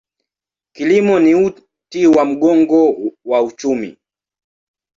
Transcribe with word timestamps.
Kilimo 0.75 1.19
ni 1.19 1.35
uti 1.35 2.07
wa 2.07 2.25
mgongo 2.25 2.97
wa 3.25 3.41
uchumi. 3.43 3.97